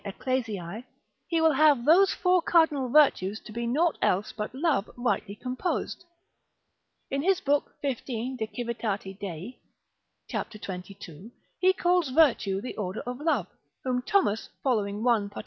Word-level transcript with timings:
Ecclesiae, 0.03 0.83
he 1.27 1.39
will 1.41 1.51
have 1.53 1.85
those 1.85 2.11
four 2.11 2.41
cardinal 2.41 2.89
virtues 2.89 3.39
to 3.41 3.51
be 3.51 3.67
nought 3.67 3.97
else 4.01 4.31
but 4.35 4.49
love 4.55 4.89
rightly 4.97 5.35
composed; 5.35 6.03
in 7.11 7.21
his 7.21 7.39
15. 7.39 7.39
book 7.45 7.75
de 7.83 8.47
civ. 8.73 9.19
Dei, 9.19 9.59
cap. 10.27 10.49
22. 10.49 11.29
he 11.59 11.71
calls 11.71 12.09
virtue 12.09 12.59
the 12.61 12.75
order 12.77 13.01
of 13.01 13.19
love, 13.19 13.45
whom 13.83 14.01
Thomas 14.01 14.49
following 14.63 15.03
1. 15.03 15.29
part. 15.29 15.39